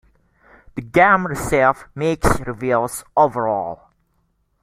[0.73, 3.83] The game received mixed reviews overall.